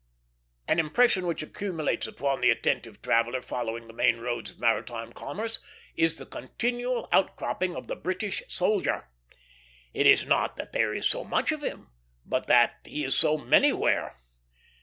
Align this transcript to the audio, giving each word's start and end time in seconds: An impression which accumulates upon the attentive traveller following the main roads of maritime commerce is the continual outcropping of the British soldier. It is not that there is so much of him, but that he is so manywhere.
An 0.67 0.79
impression 0.79 1.27
which 1.27 1.43
accumulates 1.43 2.07
upon 2.07 2.41
the 2.41 2.49
attentive 2.49 3.03
traveller 3.03 3.39
following 3.39 3.85
the 3.85 3.93
main 3.93 4.17
roads 4.17 4.49
of 4.49 4.59
maritime 4.59 5.13
commerce 5.13 5.59
is 5.95 6.17
the 6.17 6.25
continual 6.25 7.07
outcropping 7.11 7.75
of 7.75 7.85
the 7.85 7.95
British 7.95 8.41
soldier. 8.47 9.11
It 9.93 10.07
is 10.07 10.25
not 10.25 10.57
that 10.57 10.73
there 10.73 10.91
is 10.91 11.07
so 11.07 11.23
much 11.23 11.51
of 11.51 11.61
him, 11.61 11.91
but 12.25 12.47
that 12.47 12.79
he 12.83 13.03
is 13.03 13.13
so 13.13 13.37
manywhere. 13.37 14.15